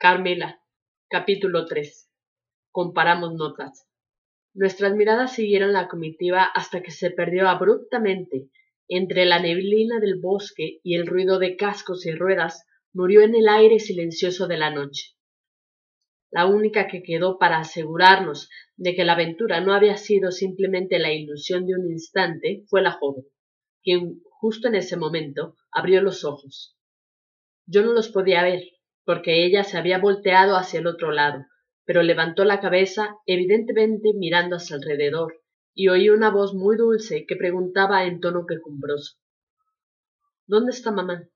Carmela. 0.00 0.62
Capítulo 1.10 1.66
3. 1.66 2.08
Comparamos 2.70 3.34
notas. 3.34 3.88
Nuestras 4.54 4.94
miradas 4.94 5.32
siguieron 5.34 5.72
la 5.72 5.88
comitiva 5.88 6.44
hasta 6.44 6.82
que 6.82 6.92
se 6.92 7.10
perdió 7.10 7.48
abruptamente 7.48 8.48
entre 8.86 9.26
la 9.26 9.40
neblina 9.40 9.98
del 9.98 10.20
bosque 10.20 10.78
y 10.84 10.94
el 10.94 11.08
ruido 11.08 11.40
de 11.40 11.56
cascos 11.56 12.06
y 12.06 12.12
ruedas 12.12 12.64
murió 12.92 13.22
en 13.22 13.34
el 13.34 13.48
aire 13.48 13.80
silencioso 13.80 14.46
de 14.46 14.58
la 14.58 14.70
noche. 14.70 15.16
La 16.30 16.46
única 16.46 16.86
que 16.86 17.02
quedó 17.02 17.36
para 17.36 17.58
asegurarnos 17.58 18.48
de 18.76 18.94
que 18.94 19.04
la 19.04 19.14
aventura 19.14 19.60
no 19.60 19.74
había 19.74 19.96
sido 19.96 20.30
simplemente 20.30 21.00
la 21.00 21.12
ilusión 21.12 21.66
de 21.66 21.74
un 21.74 21.90
instante 21.90 22.62
fue 22.68 22.82
la 22.82 22.92
joven, 22.92 23.24
quien 23.82 24.22
justo 24.30 24.68
en 24.68 24.76
ese 24.76 24.96
momento 24.96 25.56
abrió 25.72 26.00
los 26.02 26.24
ojos. 26.24 26.78
Yo 27.66 27.82
no 27.82 27.92
los 27.92 28.10
podía 28.10 28.44
ver, 28.44 28.62
porque 29.08 29.46
ella 29.46 29.64
se 29.64 29.78
había 29.78 29.98
volteado 29.98 30.58
hacia 30.58 30.80
el 30.80 30.86
otro 30.86 31.12
lado, 31.12 31.46
pero 31.86 32.02
levantó 32.02 32.44
la 32.44 32.60
cabeza, 32.60 33.16
evidentemente 33.24 34.10
mirando 34.14 34.56
hacia 34.56 34.76
alrededor, 34.76 35.40
y 35.72 35.88
oí 35.88 36.10
una 36.10 36.30
voz 36.30 36.52
muy 36.52 36.76
dulce 36.76 37.24
que 37.26 37.34
preguntaba 37.34 38.04
en 38.04 38.20
tono 38.20 38.44
quejumbroso 38.46 39.16
¿Dónde 40.46 40.72
está 40.72 40.90
mamá? 40.90 41.26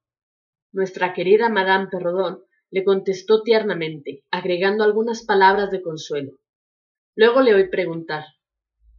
Nuestra 0.70 1.14
querida 1.14 1.48
Madame 1.48 1.88
Perrodón 1.90 2.42
le 2.70 2.84
contestó 2.84 3.42
tiernamente, 3.42 4.22
agregando 4.30 4.84
algunas 4.84 5.24
palabras 5.24 5.70
de 5.70 5.80
consuelo. 5.80 6.32
Luego 7.16 7.40
le 7.40 7.54
oí 7.54 7.70
preguntar 7.70 8.24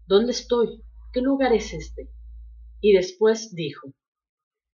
¿Dónde 0.08 0.32
estoy? 0.32 0.82
¿Qué 1.12 1.22
lugar 1.22 1.54
es 1.54 1.76
este? 1.76 2.10
Y 2.82 2.94
después 2.94 3.54
dijo 3.54 3.94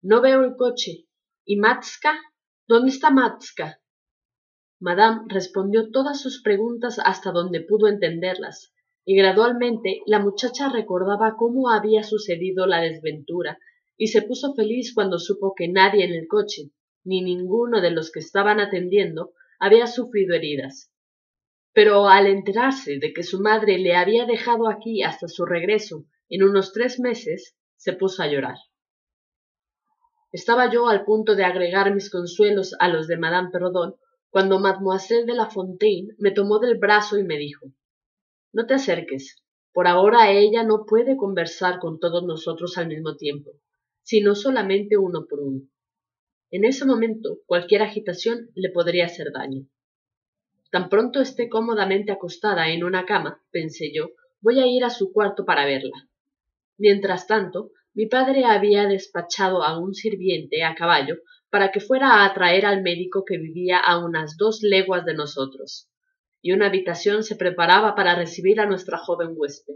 No 0.02 0.20
veo 0.20 0.42
el 0.42 0.56
coche. 0.56 1.06
¿Y 1.44 1.58
Matska? 1.58 2.18
¿Dónde 2.66 2.90
está 2.90 3.10
Matska? 3.10 3.78
Madame 4.84 5.22
respondió 5.28 5.90
todas 5.90 6.20
sus 6.20 6.42
preguntas 6.42 7.00
hasta 7.02 7.32
donde 7.32 7.62
pudo 7.62 7.88
entenderlas, 7.88 8.74
y 9.06 9.16
gradualmente 9.16 10.02
la 10.04 10.18
muchacha 10.18 10.68
recordaba 10.68 11.36
cómo 11.38 11.70
había 11.70 12.02
sucedido 12.02 12.66
la 12.66 12.82
desventura, 12.82 13.58
y 13.96 14.08
se 14.08 14.20
puso 14.20 14.52
feliz 14.52 14.92
cuando 14.92 15.18
supo 15.18 15.54
que 15.56 15.68
nadie 15.68 16.04
en 16.04 16.12
el 16.12 16.28
coche, 16.28 16.70
ni 17.02 17.22
ninguno 17.22 17.80
de 17.80 17.92
los 17.92 18.12
que 18.12 18.20
estaban 18.20 18.60
atendiendo, 18.60 19.32
había 19.58 19.86
sufrido 19.86 20.34
heridas. 20.34 20.92
Pero 21.72 22.06
al 22.10 22.26
enterarse 22.26 22.98
de 22.98 23.14
que 23.14 23.22
su 23.22 23.40
madre 23.40 23.78
le 23.78 23.96
había 23.96 24.26
dejado 24.26 24.68
aquí 24.68 25.02
hasta 25.02 25.28
su 25.28 25.46
regreso 25.46 26.04
en 26.28 26.42
unos 26.42 26.74
tres 26.74 27.00
meses, 27.00 27.56
se 27.76 27.94
puso 27.94 28.22
a 28.22 28.26
llorar. 28.26 28.58
Estaba 30.30 30.70
yo 30.70 30.88
al 30.88 31.06
punto 31.06 31.36
de 31.36 31.44
agregar 31.44 31.94
mis 31.94 32.10
consuelos 32.10 32.76
a 32.78 32.88
los 32.88 33.06
de 33.06 33.16
Madame 33.16 33.48
Perrodon 33.50 33.94
cuando 34.34 34.58
mademoiselle 34.58 35.26
de 35.26 35.34
la 35.34 35.48
Fontaine 35.48 36.12
me 36.18 36.32
tomó 36.32 36.58
del 36.58 36.76
brazo 36.76 37.16
y 37.16 37.22
me 37.22 37.38
dijo 37.38 37.68
No 38.52 38.66
te 38.66 38.74
acerques. 38.74 39.40
Por 39.72 39.86
ahora 39.86 40.32
ella 40.32 40.64
no 40.64 40.86
puede 40.86 41.16
conversar 41.16 41.78
con 41.78 42.00
todos 42.00 42.24
nosotros 42.24 42.76
al 42.76 42.88
mismo 42.88 43.14
tiempo, 43.16 43.52
sino 44.02 44.34
solamente 44.34 44.96
uno 44.96 45.26
por 45.30 45.38
uno. 45.38 45.60
En 46.50 46.64
ese 46.64 46.84
momento 46.84 47.42
cualquier 47.46 47.82
agitación 47.82 48.50
le 48.56 48.70
podría 48.70 49.04
hacer 49.04 49.30
daño. 49.30 49.68
Tan 50.72 50.88
pronto 50.88 51.20
esté 51.20 51.48
cómodamente 51.48 52.10
acostada 52.10 52.70
en 52.70 52.82
una 52.82 53.06
cama, 53.06 53.40
pensé 53.52 53.92
yo, 53.94 54.08
voy 54.40 54.58
a 54.58 54.66
ir 54.66 54.82
a 54.82 54.90
su 54.90 55.12
cuarto 55.12 55.44
para 55.44 55.64
verla. 55.64 56.08
Mientras 56.76 57.28
tanto, 57.28 57.70
mi 57.92 58.06
padre 58.06 58.46
había 58.46 58.88
despachado 58.88 59.62
a 59.62 59.78
un 59.78 59.94
sirviente 59.94 60.64
a 60.64 60.74
caballo 60.74 61.18
para 61.54 61.70
que 61.70 61.78
fuera 61.78 62.24
a 62.24 62.34
traer 62.34 62.66
al 62.66 62.82
médico 62.82 63.24
que 63.24 63.38
vivía 63.38 63.78
a 63.78 64.04
unas 64.04 64.36
dos 64.36 64.58
leguas 64.62 65.04
de 65.04 65.14
nosotros, 65.14 65.88
y 66.42 66.50
una 66.50 66.66
habitación 66.66 67.22
se 67.22 67.36
preparaba 67.36 67.94
para 67.94 68.16
recibir 68.16 68.58
a 68.58 68.66
nuestra 68.66 68.98
joven 68.98 69.34
huésped. 69.36 69.74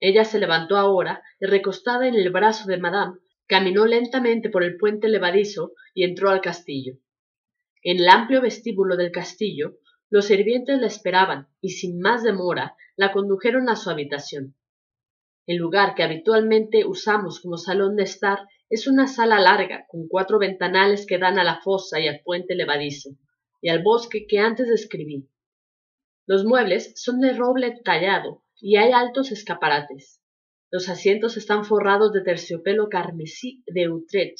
Ella 0.00 0.26
se 0.26 0.38
levantó 0.38 0.76
ahora 0.76 1.22
y 1.40 1.46
recostada 1.46 2.06
en 2.06 2.14
el 2.14 2.28
brazo 2.30 2.68
de 2.68 2.76
madame, 2.76 3.18
caminó 3.46 3.86
lentamente 3.86 4.50
por 4.50 4.62
el 4.64 4.76
puente 4.76 5.08
levadizo 5.08 5.72
y 5.94 6.04
entró 6.04 6.28
al 6.28 6.42
castillo. 6.42 6.98
En 7.82 8.00
el 8.00 8.08
amplio 8.10 8.42
vestíbulo 8.42 8.98
del 8.98 9.12
castillo, 9.12 9.78
los 10.10 10.26
sirvientes 10.26 10.78
la 10.78 10.88
esperaban 10.88 11.48
y 11.62 11.70
sin 11.70 12.00
más 12.00 12.22
demora 12.22 12.76
la 12.96 13.12
condujeron 13.12 13.70
a 13.70 13.76
su 13.76 13.88
habitación. 13.88 14.54
El 15.46 15.56
lugar 15.56 15.94
que 15.94 16.02
habitualmente 16.02 16.84
usamos 16.84 17.40
como 17.40 17.56
salón 17.56 17.96
de 17.96 18.02
estar 18.02 18.40
es 18.68 18.86
una 18.86 19.06
sala 19.06 19.38
larga, 19.40 19.86
con 19.88 20.08
cuatro 20.08 20.38
ventanales 20.38 21.06
que 21.06 21.18
dan 21.18 21.38
a 21.38 21.44
la 21.44 21.60
fosa 21.60 22.00
y 22.00 22.08
al 22.08 22.20
puente 22.24 22.54
levadizo, 22.54 23.10
y 23.62 23.68
al 23.68 23.82
bosque 23.82 24.26
que 24.26 24.38
antes 24.38 24.68
describí. 24.68 25.28
Los 26.26 26.44
muebles 26.44 26.92
son 26.96 27.20
de 27.20 27.32
roble 27.32 27.80
tallado 27.84 28.42
y 28.60 28.76
hay 28.76 28.90
altos 28.92 29.30
escaparates. 29.30 30.20
Los 30.72 30.88
asientos 30.88 31.36
están 31.36 31.64
forrados 31.64 32.12
de 32.12 32.22
terciopelo 32.22 32.88
carmesí 32.88 33.62
de 33.66 33.88
Utrecht. 33.88 34.38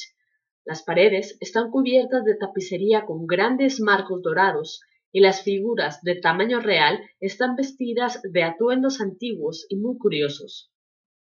Las 0.64 0.82
paredes 0.82 1.36
están 1.40 1.70
cubiertas 1.70 2.24
de 2.24 2.34
tapicería 2.34 3.06
con 3.06 3.26
grandes 3.26 3.80
marcos 3.80 4.20
dorados 4.22 4.80
y 5.12 5.20
las 5.20 5.42
figuras 5.42 6.02
de 6.02 6.16
tamaño 6.16 6.58
real 6.58 7.00
están 7.20 7.54
vestidas 7.54 8.20
de 8.22 8.42
atuendos 8.42 9.00
antiguos 9.00 9.66
y 9.68 9.76
muy 9.76 9.96
curiosos. 9.96 10.72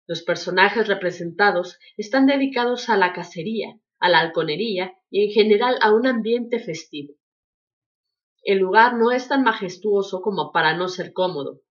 Los 0.07 0.23
personajes 0.23 0.88
representados 0.88 1.79
están 1.97 2.27
dedicados 2.27 2.89
a 2.89 2.97
la 2.97 3.13
cacería, 3.13 3.79
a 3.99 4.09
la 4.09 4.19
halconería 4.19 4.93
y 5.09 5.25
en 5.25 5.31
general 5.31 5.77
a 5.81 5.93
un 5.93 6.05
ambiente 6.05 6.59
festivo. 6.59 7.16
El 8.44 8.59
lugar 8.59 8.95
no 8.95 9.11
es 9.11 9.27
tan 9.27 9.44
majestuoso 9.44 10.21
como 10.21 10.51
para 10.51 10.77
no 10.77 10.88
ser 10.88 11.11
cómodo, 11.13 11.61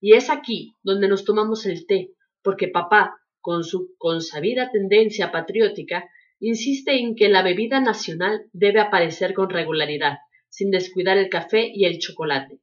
y 0.00 0.12
es 0.12 0.28
aquí 0.28 0.74
donde 0.82 1.08
nos 1.08 1.24
tomamos 1.24 1.64
el 1.64 1.86
té, 1.86 2.12
porque 2.42 2.68
papá, 2.68 3.16
con 3.40 3.64
su 3.64 3.94
consabida 3.96 4.70
tendencia 4.70 5.32
patriótica, 5.32 6.08
insiste 6.38 6.98
en 6.98 7.16
que 7.16 7.30
la 7.30 7.42
bebida 7.42 7.80
nacional 7.80 8.48
debe 8.52 8.80
aparecer 8.80 9.32
con 9.32 9.48
regularidad, 9.48 10.18
sin 10.50 10.70
descuidar 10.70 11.16
el 11.16 11.30
café 11.30 11.70
y 11.72 11.86
el 11.86 11.98
chocolate. 11.98 12.60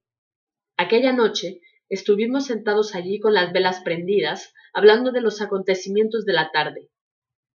Aquella 0.77 1.13
noche 1.13 1.61
estuvimos 1.89 2.45
sentados 2.45 2.95
allí 2.95 3.19
con 3.19 3.33
las 3.33 3.53
velas 3.53 3.81
prendidas, 3.81 4.53
hablando 4.73 5.11
de 5.11 5.21
los 5.21 5.41
acontecimientos 5.41 6.25
de 6.25 6.33
la 6.33 6.51
tarde. 6.51 6.89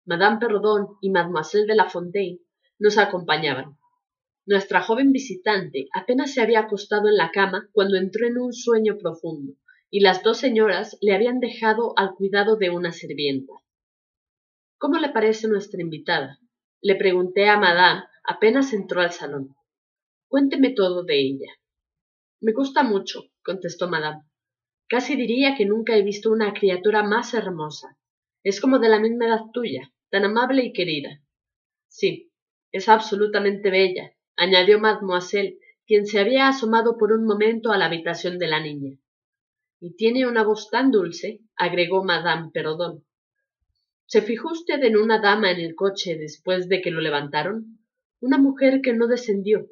Madame 0.05 0.38
Perrodon 0.39 0.97
y 1.01 1.09
Mademoiselle 1.09 1.65
de 1.65 1.75
la 1.75 1.89
Fontaine 1.89 2.39
nos 2.79 2.97
acompañaban. 2.97 3.77
Nuestra 4.45 4.81
joven 4.81 5.11
visitante 5.11 5.88
apenas 5.93 6.33
se 6.33 6.41
había 6.41 6.61
acostado 6.61 7.09
en 7.09 7.17
la 7.17 7.31
cama 7.31 7.69
cuando 7.73 7.97
entró 7.97 8.25
en 8.25 8.38
un 8.38 8.53
sueño 8.53 8.97
profundo, 8.97 9.53
y 9.89 9.99
las 9.99 10.23
dos 10.23 10.38
señoras 10.38 10.97
le 11.01 11.13
habían 11.13 11.39
dejado 11.39 11.94
al 11.97 12.15
cuidado 12.15 12.55
de 12.55 12.69
una 12.69 12.91
sirvienta. 12.91 13.53
¿Cómo 14.77 14.99
le 14.99 15.09
parece 15.09 15.47
nuestra 15.47 15.81
invitada? 15.81 16.39
Le 16.81 16.95
pregunté 16.95 17.49
a 17.49 17.57
Madame 17.57 18.03
apenas 18.23 18.73
entró 18.73 19.01
al 19.01 19.11
salón. 19.11 19.55
Cuénteme 20.27 20.69
todo 20.69 21.03
de 21.03 21.19
ella. 21.19 21.51
Me 22.40 22.53
gusta 22.53 22.84
mucho, 22.84 23.24
contestó 23.42 23.90
Madame. 23.90 24.22
Casi 24.88 25.16
diría 25.16 25.56
que 25.56 25.66
nunca 25.66 25.98
he 25.98 26.03
visto 26.03 26.31
una 26.31 26.53
criatura 26.53 27.02
más 27.02 27.34
hermosa. 27.34 27.98
Es 28.44 28.62
como 28.62 28.78
de 28.78 28.90
la 28.90 29.00
misma 29.00 29.25
edad 29.25 29.42
tuya, 29.52 29.92
tan 30.12 30.24
amable 30.24 30.64
y 30.64 30.72
querida. 30.72 31.20
Sí, 31.88 32.31
es 32.72 32.90
absolutamente 32.90 33.72
bella, 33.72 34.14
añadió 34.36 34.80
mademoiselle, 34.80 35.58
quien 35.88 36.06
se 36.06 36.20
había 36.20 36.48
asomado 36.48 36.96
por 36.98 37.12
un 37.12 37.25
momento 37.25 37.72
a 37.72 37.78
la 37.80 37.86
habitación 37.86 38.38
de 38.38 38.48
la 38.48 38.59
niña. 38.59 39.00
Y 39.80 39.96
tiene 39.96 40.28
una 40.28 40.44
voz 40.44 40.69
tan 40.69 40.92
dulce, 40.92 41.42
agregó 41.56 42.04
madame 42.04 42.52
Perrodon. 42.54 43.04
¿Se 44.06 44.22
fijó 44.22 44.52
usted 44.52 44.84
en 44.84 44.96
una 44.96 45.19
dama 45.19 45.50
en 45.50 45.59
el 45.59 45.74
coche 45.74 46.16
después 46.18 46.69
de 46.69 46.81
que 46.81 46.92
lo 46.92 47.02
levantaron? 47.02 47.80
Una 48.19 48.38
mujer 48.38 48.81
que 48.81 48.94
no 48.94 49.08
descendió, 49.08 49.68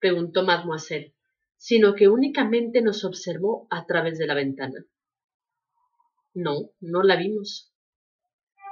preguntó 0.00 0.42
mademoiselle 0.42 1.14
sino 1.58 1.94
que 1.94 2.08
únicamente 2.08 2.80
nos 2.80 3.04
observó 3.04 3.66
a 3.70 3.84
través 3.84 4.16
de 4.16 4.26
la 4.26 4.34
ventana. 4.34 4.86
No, 6.32 6.70
no 6.80 7.02
la 7.02 7.16
vimos. 7.16 7.74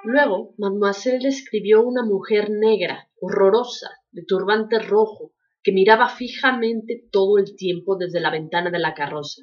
Luego, 0.05 0.55
mademoiselle 0.57 1.29
escribió 1.29 1.83
una 1.83 2.05
mujer 2.05 2.49
negra, 2.49 3.11
horrorosa, 3.21 3.91
de 4.13 4.25
turbante 4.25 4.79
rojo, 4.79 5.33
que 5.65 5.73
miraba 5.73 6.09
fijamente 6.09 7.09
todo 7.11 7.39
el 7.39 7.57
tiempo 7.57 7.97
desde 7.97 8.21
la 8.21 8.31
ventana 8.31 8.71
de 8.71 8.79
la 8.79 8.95
carroza, 8.95 9.43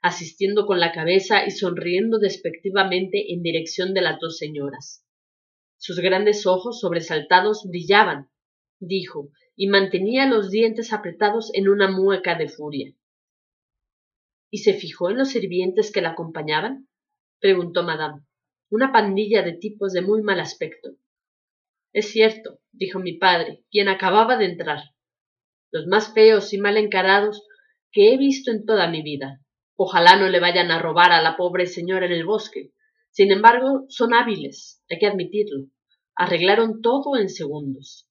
asistiendo 0.00 0.66
con 0.66 0.78
la 0.78 0.92
cabeza 0.92 1.44
y 1.44 1.50
sonriendo 1.50 2.18
despectivamente 2.18 3.32
en 3.32 3.42
dirección 3.42 3.92
de 3.92 4.02
las 4.02 4.20
dos 4.20 4.36
señoras. 4.38 5.04
Sus 5.78 5.98
grandes 5.98 6.46
ojos 6.46 6.78
sobresaltados 6.78 7.64
brillaban, 7.68 8.30
dijo, 8.78 9.30
y 9.56 9.68
mantenía 9.68 10.26
los 10.26 10.50
dientes 10.50 10.92
apretados 10.92 11.50
en 11.54 11.68
una 11.68 11.88
mueca 11.90 12.34
de 12.34 12.48
furia. 12.48 12.94
¿Y 14.50 14.58
se 14.58 14.74
fijó 14.74 15.10
en 15.10 15.18
los 15.18 15.30
sirvientes 15.30 15.92
que 15.92 16.00
la 16.00 16.10
acompañaban? 16.10 16.88
preguntó 17.40 17.82
Madame. 17.82 18.22
Una 18.70 18.92
pandilla 18.92 19.42
de 19.42 19.52
tipos 19.52 19.92
de 19.92 20.02
muy 20.02 20.22
mal 20.22 20.40
aspecto. 20.40 20.90
Es 21.92 22.10
cierto, 22.10 22.60
dijo 22.72 22.98
mi 22.98 23.18
padre, 23.18 23.64
quien 23.70 23.88
acababa 23.88 24.36
de 24.36 24.46
entrar. 24.46 24.80
los 25.70 25.86
más 25.86 26.14
feos 26.14 26.52
y 26.52 26.58
mal 26.58 26.76
encarados 26.76 27.42
que 27.90 28.12
he 28.12 28.16
visto 28.16 28.50
en 28.52 28.64
toda 28.64 28.88
mi 28.88 29.02
vida. 29.02 29.40
Ojalá 29.76 30.16
no 30.16 30.28
le 30.28 30.38
vayan 30.38 30.70
a 30.70 30.80
robar 30.80 31.10
a 31.10 31.20
la 31.20 31.36
pobre 31.36 31.66
señora 31.66 32.06
en 32.06 32.12
el 32.12 32.24
bosque. 32.24 32.70
Sin 33.10 33.32
embargo, 33.32 33.86
son 33.88 34.14
hábiles, 34.14 34.82
hay 34.88 34.98
que 34.98 35.06
admitirlo. 35.06 35.66
Arreglaron 36.16 36.80
todo 36.80 37.16
en 37.16 37.28
segundos. 37.28 38.08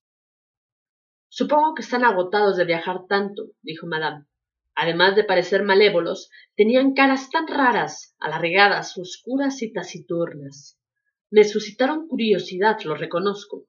Supongo 1.36 1.74
que 1.74 1.82
están 1.82 2.04
agotados 2.04 2.58
de 2.58 2.64
viajar 2.64 3.08
tanto, 3.10 3.54
dijo 3.64 3.88
Madame. 3.88 4.28
Además 4.76 5.16
de 5.16 5.24
parecer 5.24 5.64
malévolos, 5.64 6.30
tenían 6.56 6.94
caras 6.94 7.32
tan 7.32 7.48
raras, 7.48 8.16
alargadas, 8.20 8.96
oscuras 9.00 9.64
y 9.64 9.74
taciturnas. 9.74 10.80
Me 11.32 11.44
suscitaron 11.44 12.08
curiosidad, 12.08 12.80
lo 12.84 12.94
reconozco. 12.94 13.66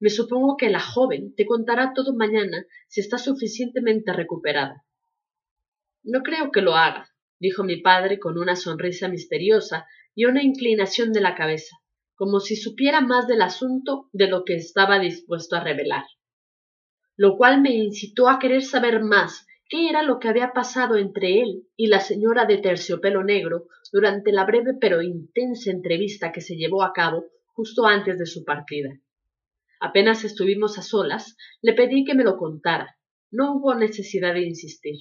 Me 0.00 0.10
supongo 0.10 0.56
que 0.56 0.70
la 0.70 0.80
joven 0.80 1.36
te 1.36 1.46
contará 1.46 1.92
todo 1.94 2.16
mañana 2.16 2.66
si 2.88 3.00
está 3.00 3.16
suficientemente 3.16 4.12
recuperada. 4.12 4.84
No 6.02 6.24
creo 6.24 6.50
que 6.50 6.62
lo 6.62 6.74
haga, 6.74 7.14
dijo 7.38 7.62
mi 7.62 7.76
padre 7.76 8.18
con 8.18 8.38
una 8.38 8.56
sonrisa 8.56 9.06
misteriosa 9.06 9.86
y 10.16 10.24
una 10.24 10.42
inclinación 10.42 11.12
de 11.12 11.20
la 11.20 11.36
cabeza, 11.36 11.76
como 12.16 12.40
si 12.40 12.56
supiera 12.56 13.00
más 13.00 13.28
del 13.28 13.42
asunto 13.42 14.08
de 14.12 14.26
lo 14.26 14.44
que 14.44 14.56
estaba 14.56 14.98
dispuesto 14.98 15.54
a 15.54 15.62
revelar. 15.62 16.02
Lo 17.16 17.36
cual 17.36 17.60
me 17.60 17.74
incitó 17.74 18.28
a 18.28 18.38
querer 18.38 18.62
saber 18.62 19.02
más 19.02 19.46
qué 19.68 19.88
era 19.88 20.02
lo 20.02 20.18
que 20.18 20.28
había 20.28 20.52
pasado 20.52 20.96
entre 20.96 21.40
él 21.40 21.66
y 21.76 21.86
la 21.86 22.00
señora 22.00 22.44
de 22.44 22.58
terciopelo 22.58 23.22
negro 23.22 23.68
durante 23.92 24.32
la 24.32 24.44
breve 24.44 24.74
pero 24.80 25.02
intensa 25.02 25.70
entrevista 25.70 26.32
que 26.32 26.40
se 26.40 26.56
llevó 26.56 26.82
a 26.82 26.92
cabo 26.92 27.26
justo 27.54 27.86
antes 27.86 28.18
de 28.18 28.26
su 28.26 28.44
partida. 28.44 28.90
Apenas 29.80 30.24
estuvimos 30.24 30.78
a 30.78 30.82
solas, 30.82 31.36
le 31.62 31.74
pedí 31.74 32.04
que 32.04 32.14
me 32.14 32.24
lo 32.24 32.36
contara. 32.36 32.96
No 33.30 33.54
hubo 33.54 33.74
necesidad 33.74 34.34
de 34.34 34.42
insistir. 34.42 34.96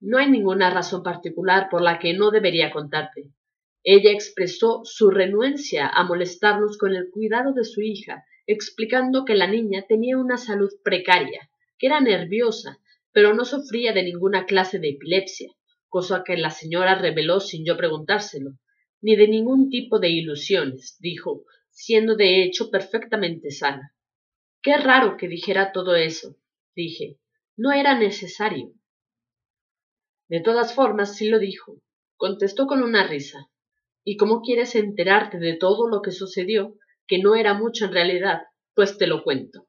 No 0.00 0.18
hay 0.18 0.30
ninguna 0.30 0.70
razón 0.70 1.02
particular 1.02 1.68
por 1.70 1.80
la 1.80 1.98
que 1.98 2.12
no 2.12 2.30
debería 2.30 2.70
contarte. 2.70 3.30
Ella 3.82 4.10
expresó 4.10 4.82
su 4.84 5.10
renuencia 5.10 5.88
a 5.88 6.04
molestarnos 6.04 6.78
con 6.78 6.94
el 6.94 7.10
cuidado 7.10 7.52
de 7.52 7.64
su 7.64 7.80
hija, 7.80 8.24
explicando 8.46 9.24
que 9.24 9.34
la 9.34 9.46
niña 9.46 9.84
tenía 9.88 10.18
una 10.18 10.36
salud 10.36 10.70
precaria, 10.82 11.50
que 11.78 11.86
era 11.86 12.00
nerviosa, 12.00 12.78
pero 13.12 13.34
no 13.34 13.44
sufría 13.44 13.92
de 13.92 14.02
ninguna 14.02 14.46
clase 14.46 14.78
de 14.78 14.90
epilepsia, 14.90 15.52
cosa 15.88 16.22
que 16.24 16.36
la 16.36 16.50
señora 16.50 16.96
reveló 16.96 17.40
sin 17.40 17.64
yo 17.64 17.76
preguntárselo, 17.76 18.58
ni 19.00 19.16
de 19.16 19.28
ningún 19.28 19.70
tipo 19.70 19.98
de 19.98 20.08
ilusiones, 20.08 20.96
dijo, 21.00 21.44
siendo 21.70 22.16
de 22.16 22.42
hecho 22.42 22.70
perfectamente 22.70 23.50
sana. 23.50 23.94
Qué 24.62 24.76
raro 24.76 25.16
que 25.16 25.28
dijera 25.28 25.72
todo 25.72 25.94
eso, 25.94 26.36
dije. 26.74 27.18
No 27.56 27.70
era 27.70 27.96
necesario. 27.96 28.72
De 30.28 30.40
todas 30.40 30.74
formas, 30.74 31.16
sí 31.16 31.28
lo 31.28 31.38
dijo, 31.38 31.80
contestó 32.16 32.66
con 32.66 32.82
una 32.82 33.06
risa. 33.06 33.50
¿Y 34.02 34.16
cómo 34.16 34.40
quieres 34.40 34.74
enterarte 34.74 35.38
de 35.38 35.54
todo 35.54 35.88
lo 35.88 36.02
que 36.02 36.10
sucedió, 36.10 36.76
que 37.06 37.18
no 37.18 37.34
era 37.34 37.54
mucho 37.54 37.86
en 37.86 37.92
realidad? 37.92 38.42
Pues 38.74 38.98
te 38.98 39.06
lo 39.06 39.22
cuento. 39.22 39.66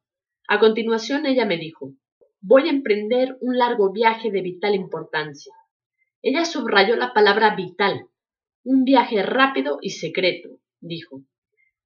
A 0.47 0.59
continuación 0.59 1.25
ella 1.25 1.45
me 1.45 1.57
dijo, 1.57 1.93
voy 2.41 2.67
a 2.67 2.71
emprender 2.71 3.37
un 3.41 3.57
largo 3.57 3.91
viaje 3.91 4.31
de 4.31 4.41
vital 4.41 4.75
importancia. 4.75 5.53
Ella 6.21 6.45
subrayó 6.45 6.95
la 6.95 7.13
palabra 7.13 7.55
vital. 7.55 8.07
Un 8.63 8.83
viaje 8.83 9.21
rápido 9.23 9.79
y 9.81 9.91
secreto, 9.91 10.59
dijo. 10.79 11.23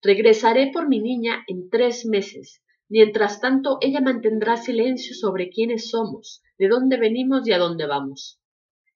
Regresaré 0.02 0.72
por 0.72 0.88
mi 0.88 1.00
niña 1.00 1.44
en 1.48 1.70
tres 1.70 2.06
meses. 2.06 2.62
Mientras 2.88 3.42
tanto, 3.42 3.78
ella 3.82 4.02
mantendrá 4.02 4.58
silencio 4.58 5.14
sobre 5.14 5.50
quiénes 5.50 5.90
somos, 5.90 6.42
de 6.58 6.68
dónde 6.68 6.98
venimos 6.98 7.48
y 7.48 7.52
a 7.52 7.58
dónde 7.58 7.86
vamos. 7.86 8.42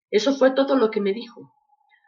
Eso 0.10 0.34
fue 0.36 0.52
todo 0.52 0.78
lo 0.78 0.92
que 0.92 1.02
me 1.02 1.14
dijo. 1.14 1.52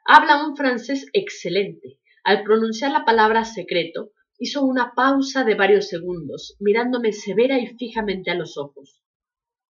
Habla 0.06 0.46
un 0.46 0.56
francés 0.56 1.08
excelente. 1.14 2.00
Al 2.24 2.44
pronunciar 2.44 2.92
la 2.92 3.06
palabra 3.06 3.46
secreto, 3.46 4.12
hizo 4.38 4.66
una 4.66 4.94
pausa 4.96 5.44
de 5.44 5.56
varios 5.56 5.88
segundos, 5.88 6.56
mirándome 6.60 7.14
severa 7.14 7.60
y 7.60 7.68
fijamente 7.68 8.32
a 8.32 8.36
los 8.36 8.58
ojos. 8.58 9.02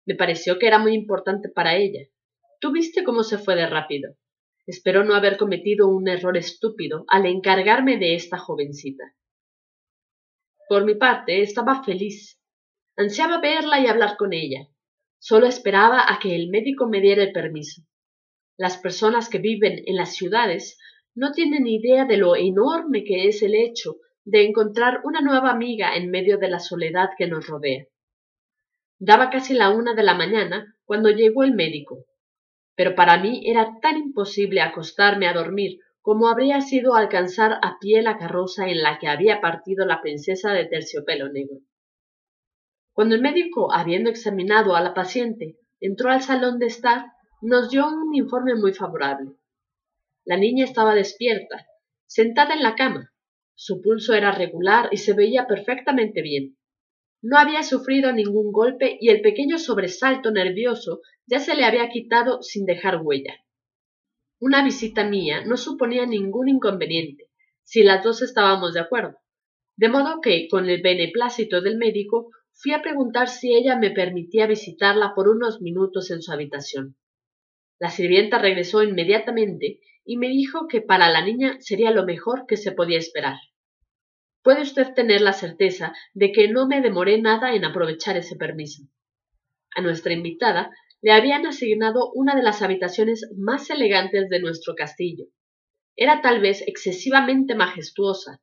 Me 0.06 0.16
pareció 0.16 0.60
que 0.60 0.68
era 0.68 0.80
muy 0.80 0.94
importante 0.94 1.50
para 1.50 1.76
ella. 1.76 2.08
¿Tú 2.60 2.72
viste 2.72 3.04
cómo 3.04 3.24
se 3.24 3.38
fue 3.38 3.56
de 3.56 3.68
rápido? 3.68 4.16
Espero 4.66 5.04
no 5.04 5.14
haber 5.14 5.38
cometido 5.38 5.88
un 5.88 6.08
error 6.08 6.38
estúpido 6.38 7.06
al 7.08 7.26
encargarme 7.26 7.98
de 7.98 8.16
esta 8.16 8.38
jovencita. 8.38 9.04
Por 10.68 10.86
mi 10.86 10.96
parte, 10.96 11.42
estaba 11.42 11.84
feliz. 11.84 12.42
Ansiaba 12.98 13.40
verla 13.40 13.80
y 13.80 13.88
hablar 13.88 14.18
con 14.18 14.34
ella. 14.34 14.68
Solo 15.20 15.46
esperaba 15.46 16.12
a 16.12 16.18
que 16.20 16.36
el 16.36 16.50
médico 16.50 16.88
me 16.88 17.02
diera 17.02 17.24
el 17.24 17.32
permiso. 17.32 17.84
Las 18.58 18.78
personas 18.78 19.30
que 19.30 19.38
viven 19.38 19.84
en 19.86 19.96
las 19.96 20.16
ciudades 20.16 20.80
no 21.14 21.32
tienen 21.32 21.68
idea 21.68 22.06
de 22.06 22.18
lo 22.18 22.36
enorme 22.36 23.04
que 23.04 23.28
es 23.28 23.44
el 23.44 23.54
hecho 23.54 23.98
de 24.25 24.44
encontrar 24.44 25.01
una 25.04 25.22
nueva 25.22 25.51
amiga 25.51 25.95
en 25.95 26.10
medio 26.10 26.38
de 26.38 26.50
la 26.50 26.60
soledad 26.60 27.10
que 27.18 27.27
nos 27.27 27.48
rodea. 27.48 27.86
Daba 29.00 29.30
casi 29.30 29.54
la 29.54 29.69
una 29.69 29.94
de 29.94 30.04
la 30.04 30.16
mañana 30.16 30.75
cuando 30.83 31.10
llegó 31.12 31.44
el 31.44 31.54
médico, 31.54 32.06
pero 32.75 32.95
para 32.95 33.18
mí 33.18 33.44
era 33.45 33.80
tan 33.81 33.98
imposible 33.98 34.62
acostarme 34.62 35.27
a 35.27 35.33
dormir 35.33 35.80
como 36.01 36.27
habría 36.27 36.62
sido 36.62 36.95
alcanzar 36.95 37.60
a 37.63 37.77
pie 37.80 38.01
la 38.04 38.18
carroza 38.18 38.68
en 38.68 38.83
la 38.83 39.00
que 39.00 39.07
había 39.07 39.42
partido 39.42 39.86
la 39.86 40.01
princesa 40.01 40.54
de 40.54 40.66
terciopelo 40.66 41.30
negro. 41.30 41.57
Cuando 42.94 43.16
el 43.16 43.22
médico, 43.22 43.74
habiendo 43.74 44.10
examinado 44.10 44.75
a 44.75 44.81
la 44.81 44.94
paciente, 44.94 45.57
entró 45.80 46.12
al 46.12 46.22
salón 46.22 46.60
de 46.60 46.68
estar, 46.68 47.07
nos 47.42 47.69
dio 47.69 47.88
un 47.88 48.13
informe 48.13 48.56
muy 48.56 48.74
favorable. 48.74 49.31
La 50.25 50.38
niña 50.38 50.63
estaba 50.63 50.95
despierta, 50.95 51.66
sentada 52.06 52.54
en 52.54 52.63
la 52.63 52.75
cama. 52.75 53.12
Su 53.56 53.81
pulso 53.81 54.13
era 54.13 54.31
regular 54.31 54.90
y 54.92 54.98
se 54.98 55.13
veía 55.13 55.48
perfectamente 55.48 56.22
bien. 56.22 56.57
No 57.22 57.38
había 57.38 57.63
sufrido 57.63 58.12
ningún 58.12 58.52
golpe 58.52 58.98
y 59.00 59.10
el 59.10 59.22
pequeño 59.22 59.57
sobresalto 59.57 60.30
nervioso 60.30 61.02
ya 61.25 61.40
se 61.40 61.56
le 61.56 61.63
había 61.66 61.90
quitado 61.90 62.44
sin 62.44 62.66
dejar 62.66 63.02
huella. 63.02 63.34
Una 64.40 64.63
visita 64.63 65.07
mía 65.07 65.44
no 65.46 65.57
suponía 65.57 66.06
ningún 66.06 66.50
inconveniente, 66.50 67.30
si 67.63 67.84
las 67.84 68.04
dos 68.04 68.22
estábamos 68.22 68.74
de 68.74 68.81
acuerdo. 68.81 69.18
De 69.78 69.90
modo 69.90 70.22
que, 70.22 70.48
con 70.50 70.69
el 70.69 70.81
beneplácito 70.81 71.62
del 71.62 71.78
médico, 71.78 72.30
fui 72.51 72.74
a 72.74 72.81
preguntar 72.81 73.30
si 73.30 73.56
ella 73.56 73.78
me 73.78 73.92
permitía 73.92 74.48
visitarla 74.48 75.13
por 75.16 75.30
unos 75.30 75.62
minutos 75.62 76.12
en 76.12 76.22
su 76.22 76.31
habitación. 76.31 76.96
La 77.80 77.89
sirvienta 77.89 78.38
regresó 78.38 78.84
inmediatamente 78.84 79.79
y 80.05 80.17
me 80.17 80.27
dijo 80.29 80.67
que 80.67 80.82
para 80.82 81.10
la 81.10 81.24
niña 81.24 81.58
sería 81.60 81.91
lo 81.91 82.05
mejor 82.05 82.46
que 82.48 82.58
se 82.58 82.72
podía 82.72 83.00
esperar. 83.00 83.38
Puede 84.44 84.62
usted 84.62 84.94
tener 84.94 85.22
la 85.22 85.34
certeza 85.34 85.94
de 86.13 86.32
que 86.32 86.48
no 86.48 86.67
me 86.67 86.82
demoré 86.82 87.20
nada 87.20 87.53
en 87.53 87.65
aprovechar 87.65 88.15
ese 88.15 88.36
permiso. 88.36 88.84
A 89.75 89.82
nuestra 89.82 90.13
invitada 90.13 90.72
le 91.01 91.12
habían 91.12 91.46
asignado 91.46 92.12
una 92.13 92.36
de 92.36 92.44
las 92.44 92.62
habitaciones 92.62 93.29
más 93.36 93.70
elegantes 93.70 94.29
de 94.29 94.39
nuestro 94.39 94.75
castillo. 94.75 95.25
Era 95.96 96.22
tal 96.22 96.41
vez 96.41 96.63
excesivamente 96.67 97.55
majestuosa. 97.55 98.39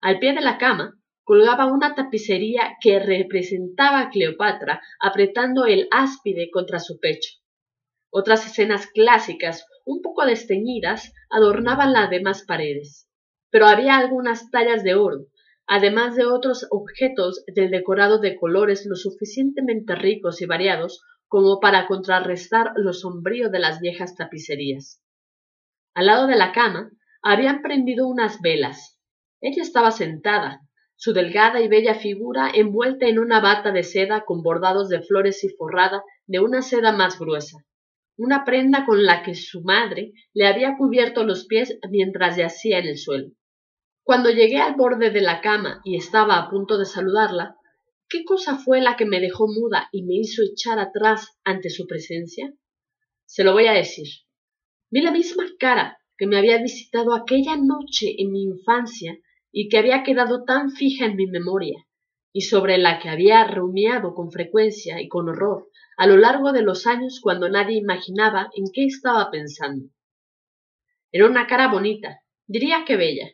Al 0.00 0.18
pie 0.18 0.34
de 0.34 0.40
la 0.40 0.58
cama 0.58 0.98
colgaba 1.22 1.66
una 1.66 1.94
tapicería 1.94 2.76
que 2.80 2.98
representaba 2.98 4.00
a 4.00 4.10
Cleopatra 4.10 4.82
apretando 5.00 5.66
el 5.66 5.88
áspide 5.90 6.50
contra 6.50 6.80
su 6.80 6.98
pecho. 6.98 7.30
Otras 8.16 8.46
escenas 8.46 8.86
clásicas, 8.86 9.66
un 9.84 10.00
poco 10.00 10.24
desteñidas, 10.24 11.12
adornaban 11.30 11.92
las 11.92 12.10
demás 12.10 12.44
paredes. 12.46 13.08
Pero 13.50 13.66
había 13.66 13.96
algunas 13.96 14.52
tallas 14.52 14.84
de 14.84 14.94
oro, 14.94 15.26
además 15.66 16.14
de 16.14 16.24
otros 16.24 16.64
objetos 16.70 17.44
del 17.52 17.72
decorado 17.72 18.20
de 18.20 18.36
colores 18.36 18.86
lo 18.86 18.94
suficientemente 18.94 19.96
ricos 19.96 20.40
y 20.42 20.46
variados 20.46 21.02
como 21.26 21.58
para 21.58 21.88
contrarrestar 21.88 22.70
lo 22.76 22.92
sombrío 22.92 23.50
de 23.50 23.58
las 23.58 23.80
viejas 23.80 24.14
tapicerías. 24.14 25.02
Al 25.92 26.06
lado 26.06 26.28
de 26.28 26.36
la 26.36 26.52
cama 26.52 26.92
habían 27.20 27.62
prendido 27.62 28.06
unas 28.06 28.40
velas. 28.40 28.96
Ella 29.40 29.62
estaba 29.62 29.90
sentada, 29.90 30.60
su 30.94 31.14
delgada 31.14 31.60
y 31.60 31.66
bella 31.66 31.96
figura 31.96 32.48
envuelta 32.54 33.06
en 33.06 33.18
una 33.18 33.40
bata 33.40 33.72
de 33.72 33.82
seda 33.82 34.24
con 34.24 34.44
bordados 34.44 34.88
de 34.88 35.02
flores 35.02 35.42
y 35.42 35.48
forrada 35.48 36.04
de 36.26 36.38
una 36.38 36.62
seda 36.62 36.92
más 36.92 37.18
gruesa 37.18 37.58
una 38.16 38.44
prenda 38.44 38.84
con 38.84 39.04
la 39.04 39.22
que 39.22 39.34
su 39.34 39.62
madre 39.62 40.12
le 40.32 40.46
había 40.46 40.76
cubierto 40.76 41.24
los 41.24 41.46
pies 41.46 41.78
mientras 41.90 42.36
yacía 42.36 42.78
en 42.78 42.86
el 42.86 42.98
suelo. 42.98 43.32
Cuando 44.02 44.30
llegué 44.30 44.58
al 44.58 44.74
borde 44.74 45.10
de 45.10 45.20
la 45.20 45.40
cama 45.40 45.80
y 45.84 45.96
estaba 45.96 46.38
a 46.38 46.50
punto 46.50 46.78
de 46.78 46.84
saludarla, 46.84 47.56
¿qué 48.08 48.24
cosa 48.24 48.58
fue 48.58 48.80
la 48.80 48.96
que 48.96 49.06
me 49.06 49.20
dejó 49.20 49.46
muda 49.48 49.88
y 49.92 50.02
me 50.02 50.14
hizo 50.14 50.42
echar 50.42 50.78
atrás 50.78 51.38
ante 51.42 51.70
su 51.70 51.86
presencia? 51.86 52.52
Se 53.24 53.44
lo 53.44 53.52
voy 53.52 53.66
a 53.66 53.72
decir. 53.72 54.06
Vi 54.90 55.00
la 55.00 55.10
misma 55.10 55.44
cara 55.58 55.98
que 56.16 56.26
me 56.26 56.38
había 56.38 56.62
visitado 56.62 57.14
aquella 57.14 57.56
noche 57.56 58.14
en 58.18 58.30
mi 58.30 58.42
infancia 58.44 59.18
y 59.50 59.68
que 59.68 59.78
había 59.78 60.02
quedado 60.02 60.44
tan 60.44 60.70
fija 60.70 61.06
en 61.06 61.16
mi 61.16 61.26
memoria, 61.26 61.84
y 62.36 62.40
sobre 62.40 62.78
la 62.78 62.98
que 62.98 63.08
había 63.08 63.46
rumiado 63.46 64.12
con 64.12 64.32
frecuencia 64.32 65.00
y 65.00 65.06
con 65.06 65.28
horror 65.28 65.68
a 65.96 66.08
lo 66.08 66.16
largo 66.16 66.50
de 66.50 66.62
los 66.62 66.84
años 66.84 67.20
cuando 67.22 67.48
nadie 67.48 67.78
imaginaba 67.78 68.50
en 68.56 68.64
qué 68.72 68.86
estaba 68.86 69.30
pensando. 69.30 69.88
Era 71.12 71.26
una 71.26 71.46
cara 71.46 71.68
bonita, 71.68 72.22
diría 72.48 72.84
que 72.84 72.96
bella, 72.96 73.30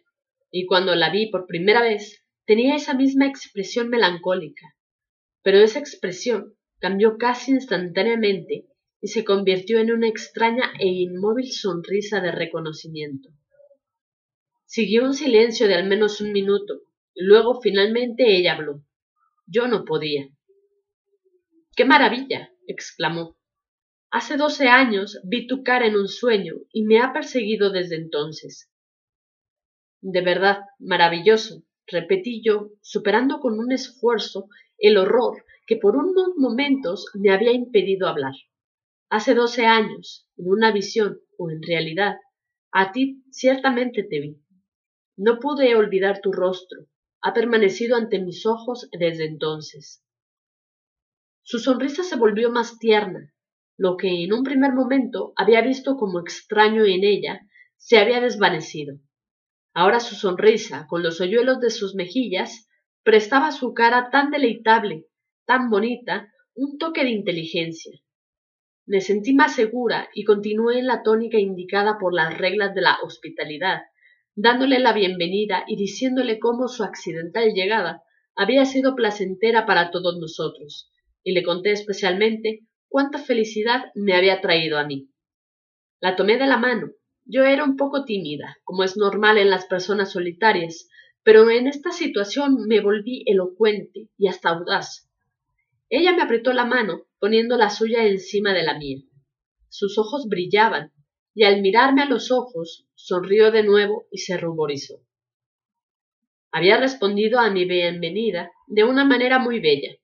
y 0.51 0.67
cuando 0.67 0.95
la 0.95 1.09
vi 1.09 1.31
por 1.31 1.47
primera 1.47 1.81
vez 1.81 2.23
tenía 2.45 2.77
esa 2.77 2.93
misma 2.93 3.27
expresión 3.27 3.89
melancólica, 3.89 4.67
pero 5.43 5.61
esa 5.61 5.79
expresión 5.79 6.55
cambió 6.79 7.17
casi 7.17 7.53
instantáneamente 7.53 8.67
y 9.01 9.09
se 9.09 9.25
convirtió 9.25 9.79
en 9.79 9.93
una 9.93 10.09
extraña 10.09 10.73
e 10.79 10.89
inmóvil 10.89 11.51
sonrisa 11.51 12.21
de 12.21 12.33
reconocimiento. 12.33 13.31
Siguió 14.67 15.05
un 15.05 15.15
silencio 15.15 15.69
de 15.69 15.75
al 15.75 15.89
menos 15.89 16.21
un 16.21 16.33
minuto, 16.33 16.83
y 17.15 17.25
luego 17.25 17.63
finalmente 17.63 18.37
ella 18.37 18.57
habló. 18.57 18.85
Yo 19.53 19.67
no 19.67 19.85
podía. 19.85 20.29
¡Qué 21.75 21.85
maravilla! 21.85 22.53
exclamó. 22.69 23.37
Hace 24.13 24.37
doce 24.37 24.69
años 24.69 25.21
vi 25.25 25.49
tu 25.49 25.65
cara 25.65 25.89
en 25.89 25.97
un 25.97 26.07
sueño 26.07 26.55
y 26.73 26.85
me 26.85 27.01
ha 27.01 27.13
perseguido 27.13 27.71
desde 27.71 27.97
entonces. 27.97 28.71
De 30.01 30.21
verdad, 30.21 30.61
maravilloso, 30.79 31.65
repetí 31.89 32.45
yo, 32.45 32.71
superando 32.81 33.41
con 33.41 33.59
un 33.59 33.73
esfuerzo 33.73 34.49
el 34.79 34.97
horror 34.97 35.45
que 35.67 35.77
por 35.77 35.97
unos 35.97 36.37
momentos 36.37 37.07
me 37.15 37.33
había 37.33 37.53
impedido 37.53 38.07
hablar. 38.07 38.35
Hace 39.09 39.35
doce 39.35 39.67
años, 39.67 40.29
en 40.37 40.47
una 40.49 40.71
visión 40.71 41.19
o 41.39 41.51
en 41.51 41.61
realidad, 41.61 42.19
a 42.71 42.93
ti 42.93 43.25
ciertamente 43.33 44.05
te 44.05 44.21
vi. 44.21 44.37
No 45.17 45.41
pude 45.41 45.75
olvidar 45.75 46.21
tu 46.21 46.31
rostro, 46.31 46.87
ha 47.23 47.33
permanecido 47.35 47.97
ante 47.97 48.19
mis 48.21 48.47
ojos 48.47 48.89
desde 48.93 49.27
entonces. 49.27 50.05
Su 51.43 51.59
sonrisa 51.59 52.03
se 52.05 52.17
volvió 52.17 52.51
más 52.51 52.79
tierna. 52.79 53.33
Lo 53.77 53.97
que 53.97 54.25
en 54.25 54.33
un 54.33 54.45
primer 54.45 54.73
momento 54.73 55.33
había 55.37 55.63
visto 55.63 55.97
como 55.97 56.21
extraño 56.21 56.85
en 56.85 57.03
ella 57.03 57.41
se 57.77 57.99
había 57.99 58.21
desvanecido. 58.21 58.99
Ahora 59.73 60.01
su 60.01 60.15
sonrisa, 60.15 60.87
con 60.89 61.03
los 61.03 61.21
hoyuelos 61.21 61.61
de 61.61 61.71
sus 61.71 61.95
mejillas, 61.95 62.69
prestaba 63.03 63.49
a 63.49 63.53
su 63.53 63.73
cara 63.73 64.11
tan 64.11 64.31
deleitable, 64.31 65.07
tan 65.47 65.71
bonita, 65.71 66.33
un 66.55 66.79
toque 66.79 67.05
de 67.05 67.11
inteligencia. 67.11 67.99
Me 68.87 69.01
sentí 69.01 69.33
más 69.33 69.55
segura 69.55 70.09
y 70.15 70.25
continué 70.25 70.79
en 70.79 70.87
la 70.87 71.03
tónica 71.03 71.39
indicada 71.39 71.99
por 71.99 72.13
las 72.13 72.37
reglas 72.37 72.75
de 72.75 72.83
la 72.83 72.99
hospitalidad, 73.03 73.83
dándole 74.43 74.79
la 74.79 74.95
bienvenida 74.95 75.65
y 75.67 75.77
diciéndole 75.77 76.39
cómo 76.39 76.67
su 76.67 76.83
accidental 76.83 77.53
llegada 77.53 78.03
había 78.35 78.65
sido 78.65 78.97
placentera 78.97 79.67
para 79.67 79.91
todos 79.91 80.19
nosotros, 80.19 80.91
y 81.23 81.33
le 81.33 81.43
conté 81.43 81.73
especialmente 81.73 82.61
cuánta 82.89 83.19
felicidad 83.19 83.91
me 83.95 84.15
había 84.15 84.41
traído 84.41 84.79
a 84.79 84.87
mí. 84.87 85.11
La 86.01 86.17
tomé 86.17 86.39
de 86.39 86.47
la 86.47 86.57
mano. 86.57 86.89
Yo 87.27 87.45
era 87.45 87.65
un 87.65 87.77
poco 87.77 88.07
tímida, 88.07 88.57
como 88.65 88.83
es 88.83 88.97
normal 88.97 89.37
en 89.37 89.51
las 89.51 89.67
personas 89.67 90.13
solitarias, 90.13 90.89
pero 91.23 91.51
en 91.51 91.67
esta 91.67 91.93
situación 91.93 92.67
me 92.67 92.81
volví 92.81 93.23
elocuente 93.27 94.09
y 94.17 94.29
hasta 94.29 94.49
audaz. 94.49 95.07
Ella 95.91 96.17
me 96.17 96.23
apretó 96.23 96.55
la 96.55 96.65
mano, 96.65 97.03
poniendo 97.19 97.59
la 97.59 97.69
suya 97.69 98.07
encima 98.07 98.55
de 98.55 98.63
la 98.63 98.79
mía. 98.79 99.03
Sus 99.69 99.99
ojos 99.99 100.29
brillaban, 100.29 100.93
y 101.35 101.45
al 101.45 101.63
mirarme 101.63 102.03
a 102.03 102.07
los 102.07 102.31
ojos, 102.31 102.87
sonrió 102.95 103.51
de 103.51 103.63
nuevo 103.63 104.07
y 104.11 104.19
se 104.19 104.37
ruborizó. 104.37 105.01
Había 106.53 106.79
respondido 106.79 107.39
a 107.39 107.51
mi 107.51 107.65
bienvenida 107.65 108.51
de 108.67 108.85
una 108.85 109.05
manera 109.05 109.39
muy 109.39 109.61
bella, 109.61 110.01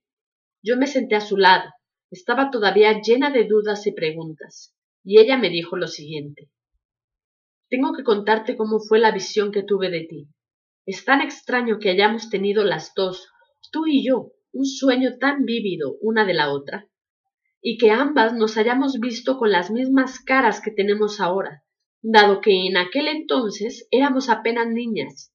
yo 0.67 0.77
me 0.77 0.89
senté 0.89 1.15
a 1.15 1.21
su 1.21 1.37
lado. 1.37 1.71
Estaba 2.11 2.51
todavía 2.51 3.01
llena 3.01 3.31
de 3.31 3.45
dudas 3.45 3.87
y 3.87 3.93
preguntas, 3.93 4.75
y 5.05 5.21
ella 5.21 5.37
me 5.37 5.49
dijo 5.49 5.77
lo 5.77 5.87
siguiente. 5.87 6.51
Tengo 7.69 7.93
que 7.93 8.03
contarte 8.03 8.57
cómo 8.57 8.81
fue 8.81 8.99
la 8.99 9.13
visión 9.13 9.53
que 9.53 9.63
tuve 9.63 9.91
de 9.91 10.07
ti. 10.09 10.29
Es 10.85 11.05
tan 11.05 11.21
extraño 11.21 11.79
que 11.79 11.91
hayamos 11.91 12.31
tenido 12.31 12.65
las 12.65 12.95
dos, 12.97 13.29
tú 13.71 13.87
y 13.87 14.05
yo, 14.05 14.33
un 14.53 14.67
sueño 14.67 15.19
tan 15.19 15.45
vívido 15.45 15.97
una 16.01 16.25
de 16.25 16.35
la 16.35 16.51
otra, 16.51 16.89
y 17.69 17.79
que 17.79 17.91
ambas 17.91 18.33
nos 18.33 18.57
hayamos 18.59 19.01
visto 19.01 19.39
con 19.39 19.51
las 19.51 19.73
mismas 19.73 20.21
caras 20.21 20.61
que 20.61 20.71
tenemos 20.71 21.19
ahora, 21.21 21.65
dado 22.01 22.41
que 22.41 22.69
en 22.69 22.77
aquel 22.77 23.09
entonces 23.09 23.89
éramos 23.91 24.31
apenas 24.31 24.69
niñas. 24.69 25.35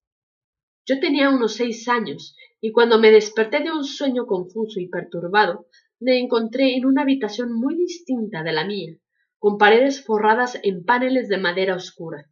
Yo 0.86 1.02
tenía 1.02 1.30
unos 1.30 1.56
seis 1.56 1.90
años 1.90 2.38
y 2.62 2.72
cuando 2.72 3.00
me 3.00 3.12
desperté 3.12 3.60
de 3.60 3.74
un 3.74 3.84
sueño 3.84 4.28
confuso 4.28 4.80
y 4.80 4.88
perturbado, 4.88 5.68
me 6.00 6.20
encontré 6.20 6.78
en 6.78 6.86
una 6.86 7.02
habitación 7.02 7.52
muy 7.52 7.76
distinta 7.76 8.44
de 8.44 8.54
la 8.54 8.64
mía, 8.64 8.96
con 9.38 9.58
paredes 9.58 10.02
forradas 10.02 10.58
en 10.64 10.86
paneles 10.86 11.28
de 11.28 11.38
madera 11.38 11.76
oscura. 11.76 12.32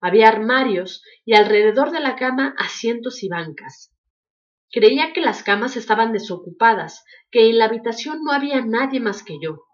Había 0.00 0.28
armarios 0.28 1.02
y 1.26 1.34
alrededor 1.34 1.90
de 1.90 2.00
la 2.00 2.16
cama 2.16 2.54
asientos 2.56 3.22
y 3.22 3.28
bancas. 3.28 3.92
Creía 4.70 5.12
que 5.12 5.20
las 5.20 5.42
camas 5.42 5.76
estaban 5.76 6.12
desocupadas, 6.12 7.04
que 7.30 7.48
en 7.48 7.58
la 7.58 7.66
habitación 7.66 8.22
no 8.22 8.32
había 8.32 8.60
nadie 8.64 9.00
más 9.00 9.22
que 9.22 9.38
yo. 9.42 9.64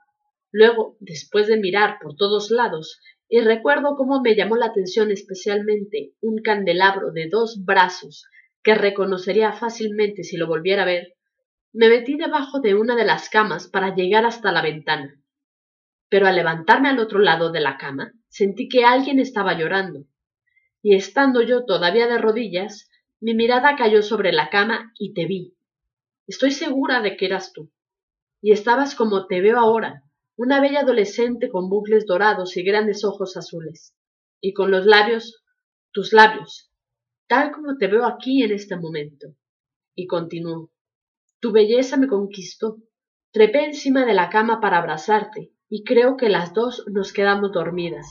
Luego, 0.52 0.96
después 1.00 1.48
de 1.48 1.56
mirar 1.56 1.98
por 2.00 2.14
todos 2.16 2.50
lados, 2.50 3.00
y 3.28 3.40
recuerdo 3.40 3.96
cómo 3.96 4.20
me 4.20 4.36
llamó 4.36 4.56
la 4.56 4.66
atención 4.66 5.10
especialmente 5.10 6.12
un 6.20 6.42
candelabro 6.42 7.10
de 7.10 7.28
dos 7.28 7.64
brazos 7.64 8.24
que 8.62 8.74
reconocería 8.74 9.52
fácilmente 9.52 10.22
si 10.22 10.36
lo 10.36 10.46
volviera 10.46 10.82
a 10.82 10.86
ver, 10.86 11.14
me 11.72 11.88
metí 11.88 12.16
debajo 12.16 12.60
de 12.60 12.76
una 12.76 12.94
de 12.94 13.04
las 13.04 13.28
camas 13.28 13.66
para 13.66 13.96
llegar 13.96 14.24
hasta 14.24 14.52
la 14.52 14.62
ventana. 14.62 15.20
Pero 16.08 16.28
al 16.28 16.36
levantarme 16.36 16.88
al 16.88 17.00
otro 17.00 17.18
lado 17.18 17.50
de 17.50 17.60
la 17.60 17.76
cama, 17.76 18.12
sentí 18.28 18.68
que 18.68 18.84
alguien 18.84 19.18
estaba 19.18 19.58
llorando. 19.58 20.04
Y 20.82 20.94
estando 20.94 21.42
yo 21.42 21.64
todavía 21.64 22.06
de 22.06 22.18
rodillas, 22.18 22.88
mi 23.24 23.32
mirada 23.32 23.74
cayó 23.74 24.02
sobre 24.02 24.32
la 24.32 24.50
cama 24.50 24.92
y 24.98 25.14
te 25.14 25.24
vi. 25.24 25.56
Estoy 26.26 26.50
segura 26.50 27.00
de 27.00 27.16
que 27.16 27.24
eras 27.24 27.54
tú. 27.54 27.72
Y 28.42 28.52
estabas 28.52 28.94
como 28.94 29.26
te 29.26 29.40
veo 29.40 29.58
ahora, 29.58 30.02
una 30.36 30.60
bella 30.60 30.80
adolescente 30.80 31.48
con 31.48 31.70
bucles 31.70 32.04
dorados 32.04 32.54
y 32.58 32.62
grandes 32.62 33.02
ojos 33.02 33.38
azules. 33.38 33.96
Y 34.42 34.52
con 34.52 34.70
los 34.70 34.84
labios, 34.84 35.42
tus 35.90 36.12
labios, 36.12 36.70
tal 37.26 37.50
como 37.50 37.78
te 37.78 37.86
veo 37.86 38.04
aquí 38.04 38.42
en 38.42 38.52
este 38.52 38.76
momento. 38.76 39.28
Y 39.94 40.06
continuó. 40.06 40.70
Tu 41.40 41.50
belleza 41.50 41.96
me 41.96 42.08
conquistó. 42.08 42.76
Trepé 43.32 43.64
encima 43.64 44.04
de 44.04 44.12
la 44.12 44.28
cama 44.28 44.60
para 44.60 44.76
abrazarte, 44.76 45.50
y 45.70 45.82
creo 45.82 46.18
que 46.18 46.28
las 46.28 46.52
dos 46.52 46.84
nos 46.92 47.14
quedamos 47.14 47.52
dormidas. 47.52 48.06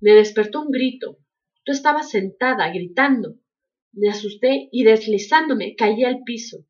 Me 0.00 0.12
despertó 0.12 0.62
un 0.62 0.70
grito. 0.70 1.18
Tú 1.64 1.72
estabas 1.72 2.10
sentada, 2.10 2.68
gritando. 2.68 3.39
Me 3.92 4.08
asusté 4.08 4.68
y 4.70 4.84
deslizándome 4.84 5.74
caí 5.76 6.04
al 6.04 6.22
piso. 6.24 6.66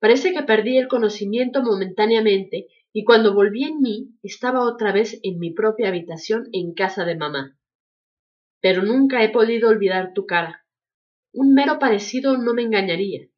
Parece 0.00 0.32
que 0.32 0.42
perdí 0.42 0.78
el 0.78 0.88
conocimiento 0.88 1.62
momentáneamente 1.62 2.68
y 2.92 3.04
cuando 3.04 3.34
volví 3.34 3.64
en 3.64 3.80
mí 3.80 4.14
estaba 4.22 4.64
otra 4.64 4.92
vez 4.92 5.18
en 5.22 5.38
mi 5.38 5.52
propia 5.52 5.88
habitación 5.88 6.48
en 6.52 6.74
casa 6.74 7.04
de 7.04 7.16
mamá. 7.16 7.58
Pero 8.60 8.82
nunca 8.82 9.22
he 9.22 9.28
podido 9.28 9.68
olvidar 9.68 10.12
tu 10.14 10.26
cara. 10.26 10.64
Un 11.32 11.52
mero 11.52 11.78
parecido 11.78 12.38
no 12.38 12.54
me 12.54 12.62
engañaría. 12.62 13.28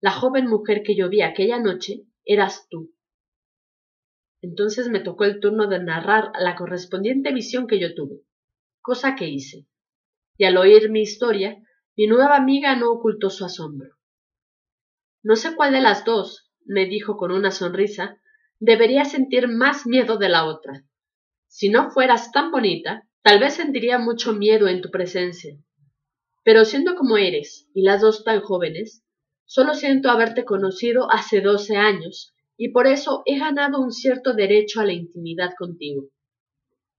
La 0.00 0.10
joven 0.10 0.46
mujer 0.46 0.82
que 0.82 0.96
yo 0.96 1.08
vi 1.08 1.22
aquella 1.22 1.60
noche 1.60 2.02
eras 2.24 2.66
tú. 2.68 2.92
Entonces 4.42 4.88
me 4.88 5.00
tocó 5.00 5.24
el 5.24 5.40
turno 5.40 5.68
de 5.68 5.78
narrar 5.78 6.32
la 6.38 6.56
correspondiente 6.56 7.32
visión 7.32 7.66
que 7.66 7.80
yo 7.80 7.94
tuve, 7.94 8.20
cosa 8.82 9.14
que 9.14 9.28
hice. 9.28 9.66
Y 10.36 10.44
al 10.44 10.56
oír 10.56 10.90
mi 10.90 11.00
historia, 11.00 11.56
mi 11.96 12.08
nueva 12.08 12.36
amiga 12.36 12.74
no 12.74 12.90
ocultó 12.90 13.30
su 13.30 13.44
asombro. 13.44 13.94
No 15.22 15.36
sé 15.36 15.54
cuál 15.54 15.72
de 15.72 15.80
las 15.80 16.04
dos, 16.04 16.50
me 16.64 16.86
dijo 16.86 17.16
con 17.16 17.30
una 17.30 17.52
sonrisa, 17.52 18.20
debería 18.58 19.04
sentir 19.04 19.46
más 19.46 19.86
miedo 19.86 20.16
de 20.16 20.28
la 20.28 20.44
otra. 20.44 20.84
Si 21.46 21.68
no 21.68 21.90
fueras 21.90 22.32
tan 22.32 22.50
bonita, 22.50 23.06
tal 23.22 23.38
vez 23.38 23.54
sentiría 23.54 23.98
mucho 23.98 24.32
miedo 24.32 24.66
en 24.66 24.80
tu 24.82 24.90
presencia. 24.90 25.56
Pero 26.42 26.64
siendo 26.64 26.96
como 26.96 27.16
eres, 27.16 27.68
y 27.74 27.82
las 27.82 28.00
dos 28.00 28.24
tan 28.24 28.40
jóvenes, 28.40 29.04
solo 29.44 29.74
siento 29.74 30.10
haberte 30.10 30.44
conocido 30.44 31.10
hace 31.12 31.40
doce 31.40 31.76
años, 31.76 32.34
y 32.56 32.70
por 32.70 32.86
eso 32.88 33.22
he 33.24 33.38
ganado 33.38 33.80
un 33.80 33.92
cierto 33.92 34.34
derecho 34.34 34.80
a 34.80 34.84
la 34.84 34.92
intimidad 34.92 35.52
contigo. 35.56 36.08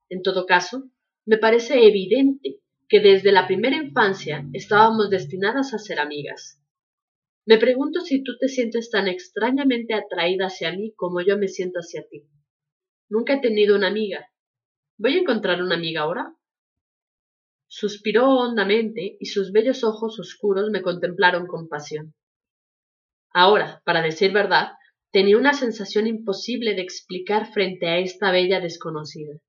En 0.10 0.22
todo 0.22 0.46
caso, 0.46 0.90
me 1.26 1.38
parece 1.38 1.86
evidente 1.86 2.62
que 2.88 3.00
desde 3.00 3.32
la 3.32 3.48
primera 3.48 3.76
infancia 3.76 4.46
estábamos 4.54 5.10
destinadas 5.10 5.74
a 5.74 5.80
ser 5.80 6.00
amigas. 6.00 6.62
Me 7.46 7.58
pregunto 7.58 8.02
si 8.02 8.24
tú 8.24 8.38
te 8.40 8.48
sientes 8.48 8.90
tan 8.90 9.08
extrañamente 9.08 9.94
atraída 9.94 10.48
hacia 10.48 10.72
mí 10.72 10.94
como 10.96 11.22
yo 11.22 11.38
me 11.38 11.48
siento 11.48 11.80
hacia 11.80 12.08
ti. 12.08 12.24
Nunca 13.10 13.34
he 13.34 13.42
tenido 13.42 13.76
una 13.76 13.88
amiga. 13.88 14.28
¿Voy 14.98 15.16
a 15.16 15.20
encontrar 15.20 15.62
una 15.62 15.76
amiga 15.76 16.02
ahora? 16.02 16.36
Suspiró 17.68 18.30
hondamente 18.30 19.18
y 19.20 19.26
sus 19.28 19.52
bellos 19.52 19.84
ojos 19.84 20.20
oscuros 20.20 20.70
me 20.72 20.82
contemplaron 20.82 21.46
con 21.46 21.68
pasión. 21.68 22.16
Ahora, 23.32 23.82
para 23.86 24.02
decir 24.02 24.32
verdad, 24.32 24.70
tenía 25.12 25.38
una 25.38 25.54
sensación 25.54 26.08
imposible 26.08 26.74
de 26.74 26.82
explicar 26.82 27.52
frente 27.52 27.88
a 27.88 28.00
esta 28.00 28.32
bella 28.32 28.60
desconocida. 28.60 29.40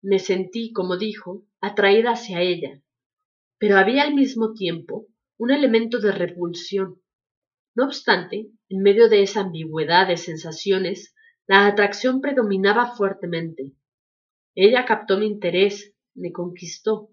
Me 0.00 0.18
sentí, 0.18 0.72
como 0.72 0.96
dijo, 0.96 1.44
atraída 1.66 2.12
hacia 2.12 2.40
ella, 2.40 2.82
pero 3.58 3.78
había 3.78 4.02
al 4.02 4.14
mismo 4.14 4.52
tiempo 4.52 5.06
un 5.38 5.50
elemento 5.50 5.98
de 6.00 6.12
repulsión. 6.12 7.00
No 7.74 7.86
obstante, 7.86 8.50
en 8.68 8.82
medio 8.82 9.08
de 9.08 9.22
esa 9.22 9.40
ambigüedad 9.40 10.06
de 10.06 10.16
sensaciones, 10.16 11.14
la 11.46 11.66
atracción 11.66 12.20
predominaba 12.20 12.94
fuertemente. 12.94 13.72
Ella 14.54 14.84
captó 14.84 15.18
mi 15.18 15.26
interés, 15.26 15.94
me 16.14 16.32
conquistó. 16.32 17.10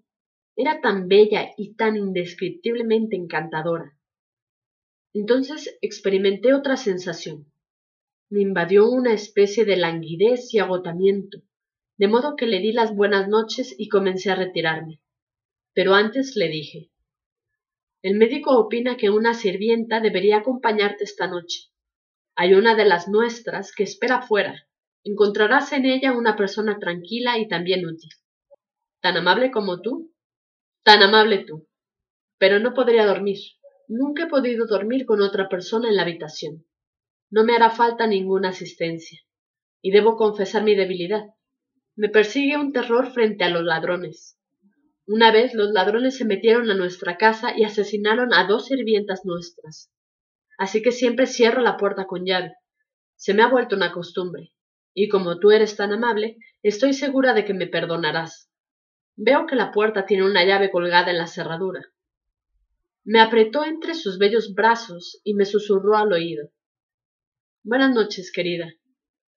Era 0.56 0.80
tan 0.80 1.08
bella 1.08 1.50
y 1.56 1.74
tan 1.74 1.96
indescriptiblemente 1.96 3.16
encantadora. 3.16 3.96
Entonces 5.14 5.76
experimenté 5.82 6.54
otra 6.54 6.76
sensación. 6.76 7.52
Me 8.30 8.42
invadió 8.42 8.88
una 8.88 9.12
especie 9.12 9.64
de 9.64 9.76
languidez 9.76 10.54
y 10.54 10.58
agotamiento, 10.58 11.42
de 12.02 12.08
modo 12.08 12.34
que 12.34 12.46
le 12.46 12.58
di 12.58 12.72
las 12.72 12.96
buenas 12.96 13.28
noches 13.28 13.76
y 13.78 13.88
comencé 13.88 14.32
a 14.32 14.34
retirarme. 14.34 15.00
Pero 15.72 15.94
antes 15.94 16.34
le 16.34 16.48
dije 16.48 16.90
El 18.02 18.16
médico 18.16 18.58
opina 18.58 18.96
que 18.96 19.08
una 19.08 19.34
sirvienta 19.34 20.00
debería 20.00 20.38
acompañarte 20.38 21.04
esta 21.04 21.28
noche. 21.28 21.70
Hay 22.34 22.54
una 22.54 22.74
de 22.74 22.86
las 22.86 23.06
nuestras 23.06 23.72
que 23.72 23.84
espera 23.84 24.20
fuera. 24.20 24.66
Encontrarás 25.04 25.72
en 25.72 25.86
ella 25.86 26.10
una 26.10 26.34
persona 26.34 26.80
tranquila 26.80 27.38
y 27.38 27.46
también 27.46 27.86
útil. 27.86 28.10
¿Tan 29.00 29.18
amable 29.18 29.52
como 29.52 29.80
tú? 29.80 30.12
Tan 30.82 31.04
amable 31.04 31.44
tú. 31.44 31.68
Pero 32.36 32.58
no 32.58 32.74
podría 32.74 33.06
dormir. 33.06 33.38
Nunca 33.86 34.24
he 34.24 34.28
podido 34.28 34.66
dormir 34.66 35.06
con 35.06 35.22
otra 35.22 35.48
persona 35.48 35.88
en 35.88 35.94
la 35.94 36.02
habitación. 36.02 36.66
No 37.30 37.44
me 37.44 37.54
hará 37.54 37.70
falta 37.70 38.08
ninguna 38.08 38.48
asistencia. 38.48 39.20
Y 39.80 39.92
debo 39.92 40.16
confesar 40.16 40.64
mi 40.64 40.74
debilidad. 40.74 41.26
Me 41.94 42.08
persigue 42.08 42.56
un 42.56 42.72
terror 42.72 43.12
frente 43.12 43.44
a 43.44 43.50
los 43.50 43.64
ladrones. 43.64 44.38
Una 45.06 45.30
vez 45.30 45.52
los 45.52 45.72
ladrones 45.72 46.16
se 46.16 46.24
metieron 46.24 46.70
a 46.70 46.74
nuestra 46.74 47.18
casa 47.18 47.52
y 47.54 47.64
asesinaron 47.64 48.32
a 48.32 48.46
dos 48.46 48.66
sirvientas 48.66 49.26
nuestras. 49.26 49.92
Así 50.56 50.80
que 50.80 50.90
siempre 50.90 51.26
cierro 51.26 51.60
la 51.60 51.76
puerta 51.76 52.06
con 52.06 52.24
llave. 52.24 52.54
Se 53.16 53.34
me 53.34 53.42
ha 53.42 53.48
vuelto 53.48 53.76
una 53.76 53.92
costumbre. 53.92 54.52
Y 54.94 55.08
como 55.08 55.38
tú 55.38 55.50
eres 55.50 55.76
tan 55.76 55.92
amable, 55.92 56.38
estoy 56.62 56.94
segura 56.94 57.34
de 57.34 57.44
que 57.44 57.52
me 57.52 57.66
perdonarás. 57.66 58.50
Veo 59.16 59.46
que 59.46 59.56
la 59.56 59.70
puerta 59.70 60.06
tiene 60.06 60.24
una 60.24 60.44
llave 60.44 60.70
colgada 60.70 61.10
en 61.10 61.18
la 61.18 61.26
cerradura. 61.26 61.92
Me 63.04 63.20
apretó 63.20 63.64
entre 63.64 63.94
sus 63.94 64.18
bellos 64.18 64.54
brazos 64.54 65.20
y 65.24 65.34
me 65.34 65.44
susurró 65.44 65.96
al 65.96 66.12
oído. 66.12 66.50
Buenas 67.62 67.94
noches, 67.94 68.32
querida. 68.32 68.72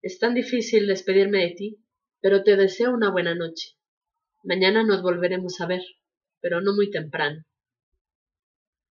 Es 0.02 0.20
tan 0.20 0.34
difícil 0.34 0.88
despedirme 0.88 1.40
de 1.40 1.56
ti, 1.58 1.85
pero 2.26 2.42
te 2.42 2.56
deseo 2.56 2.92
una 2.92 3.12
buena 3.12 3.36
noche. 3.36 3.78
Mañana 4.44 4.82
nos 4.82 5.04
volveremos 5.04 5.62
a 5.62 5.68
ver, 5.68 5.84
pero 6.42 6.60
no 6.60 6.74
muy 6.74 6.90
temprano. 6.90 7.46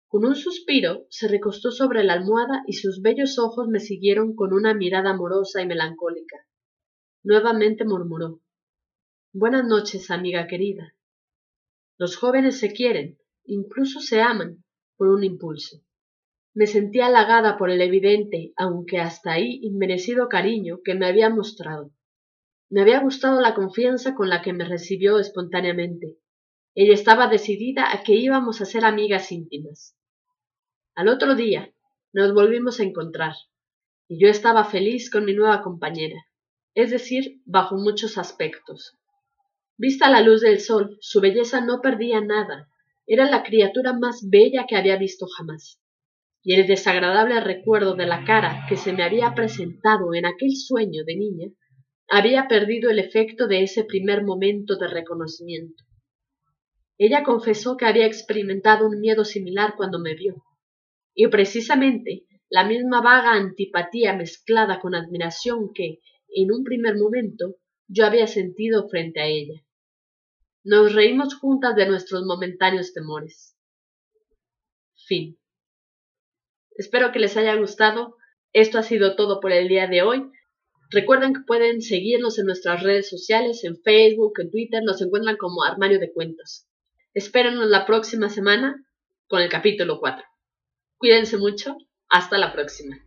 Con 0.07 0.23
un 0.23 0.35
suspiro 0.35 1.07
se 1.09 1.27
recostó 1.27 1.71
sobre 1.71 2.03
la 2.03 2.13
almohada 2.13 2.61
y 2.67 2.73
sus 2.73 3.01
bellos 3.01 3.39
ojos 3.39 3.67
me 3.69 3.79
siguieron 3.79 4.35
con 4.35 4.53
una 4.53 4.75
mirada 4.75 5.09
amorosa 5.09 5.63
y 5.63 5.65
melancólica. 5.65 6.45
Nuevamente 7.23 7.85
murmuró 7.85 8.41
Buenas 9.31 9.65
noches, 9.65 10.11
amiga 10.11 10.45
querida. 10.45 10.93
Los 11.97 12.17
jóvenes 12.17 12.59
se 12.59 12.71
quieren, 12.71 13.17
incluso 13.45 13.99
se 13.99 14.21
aman, 14.21 14.63
por 14.95 15.07
un 15.07 15.23
impulso. 15.23 15.77
Me 16.53 16.67
sentí 16.67 16.99
halagada 16.99 17.57
por 17.57 17.71
el 17.71 17.81
evidente, 17.81 18.53
aunque 18.57 18.99
hasta 18.99 19.31
ahí 19.31 19.59
inmerecido 19.63 20.29
cariño 20.29 20.81
que 20.85 20.93
me 20.93 21.07
había 21.07 21.31
mostrado. 21.31 21.91
Me 22.69 22.81
había 22.81 22.99
gustado 22.99 23.39
la 23.41 23.53
confianza 23.53 24.15
con 24.15 24.29
la 24.29 24.41
que 24.41 24.53
me 24.53 24.65
recibió 24.65 25.19
espontáneamente. 25.19 26.17
Ella 26.75 26.93
estaba 26.93 27.27
decidida 27.27 27.93
a 27.93 28.03
que 28.03 28.13
íbamos 28.13 28.61
a 28.61 28.65
ser 28.65 28.83
amigas 28.83 29.31
íntimas. 29.31 29.95
Al 30.95 31.07
otro 31.07 31.35
día 31.35 31.73
nos 32.13 32.33
volvimos 32.33 32.79
a 32.79 32.83
encontrar, 32.83 33.33
y 34.07 34.19
yo 34.19 34.27
estaba 34.27 34.65
feliz 34.65 35.09
con 35.09 35.25
mi 35.25 35.33
nueva 35.33 35.61
compañera, 35.61 36.25
es 36.75 36.91
decir, 36.91 37.41
bajo 37.45 37.75
muchos 37.75 38.17
aspectos. 38.17 38.97
Vista 39.77 40.09
la 40.09 40.21
luz 40.21 40.41
del 40.41 40.59
sol, 40.59 40.97
su 41.01 41.21
belleza 41.21 41.61
no 41.61 41.81
perdía 41.81 42.21
nada, 42.21 42.69
era 43.05 43.29
la 43.29 43.43
criatura 43.43 43.93
más 43.93 44.27
bella 44.29 44.65
que 44.67 44.75
había 44.75 44.97
visto 44.97 45.25
jamás. 45.27 45.79
Y 46.43 46.53
el 46.53 46.67
desagradable 46.67 47.39
recuerdo 47.39 47.95
de 47.95 48.05
la 48.05 48.23
cara 48.25 48.65
que 48.67 48.77
se 48.77 48.93
me 48.93 49.03
había 49.03 49.33
presentado 49.33 50.13
en 50.13 50.25
aquel 50.25 50.55
sueño 50.55 51.03
de 51.05 51.15
niña 51.15 51.47
había 52.15 52.47
perdido 52.47 52.91
el 52.91 52.99
efecto 52.99 53.47
de 53.47 53.63
ese 53.63 53.85
primer 53.85 54.23
momento 54.23 54.77
de 54.77 54.87
reconocimiento. 54.87 55.83
Ella 56.99 57.23
confesó 57.23 57.75
que 57.75 57.87
había 57.87 58.05
experimentado 58.05 58.87
un 58.87 58.99
miedo 58.99 59.25
similar 59.25 59.73
cuando 59.75 59.97
me 59.97 60.13
vio, 60.13 60.43
y 61.15 61.25
precisamente 61.29 62.27
la 62.51 62.65
misma 62.65 63.01
vaga 63.01 63.31
antipatía 63.33 64.13
mezclada 64.13 64.79
con 64.79 64.93
admiración 64.93 65.73
que, 65.73 66.01
en 66.35 66.51
un 66.51 66.63
primer 66.63 66.97
momento, 66.97 67.55
yo 67.87 68.05
había 68.05 68.27
sentido 68.27 68.87
frente 68.89 69.19
a 69.19 69.25
ella. 69.25 69.65
Nos 70.63 70.93
reímos 70.93 71.33
juntas 71.33 71.75
de 71.75 71.87
nuestros 71.87 72.25
momentáneos 72.25 72.93
temores. 72.93 73.57
Fin. 75.07 75.39
Espero 76.77 77.11
que 77.11 77.17
les 77.17 77.35
haya 77.37 77.55
gustado. 77.55 78.17
Esto 78.51 78.77
ha 78.77 78.83
sido 78.83 79.15
todo 79.15 79.39
por 79.39 79.51
el 79.51 79.67
día 79.67 79.87
de 79.87 80.03
hoy. 80.03 80.31
Recuerden 80.93 81.33
que 81.33 81.41
pueden 81.41 81.81
seguirnos 81.81 82.37
en 82.37 82.45
nuestras 82.45 82.83
redes 82.83 83.09
sociales, 83.09 83.63
en 83.63 83.81
Facebook, 83.81 84.33
en 84.39 84.51
Twitter, 84.51 84.83
nos 84.83 85.01
encuentran 85.01 85.37
como 85.37 85.63
Armario 85.63 85.99
de 85.99 86.13
Cuentos. 86.13 86.67
Espérenos 87.15 87.67
la 87.67 87.87
próxima 87.87 88.29
semana 88.29 88.85
con 89.27 89.41
el 89.41 89.49
capítulo 89.49 89.99
4. 89.99 90.23
Cuídense 90.97 91.37
mucho. 91.37 91.75
Hasta 92.09 92.37
la 92.37 92.53
próxima. 92.53 93.02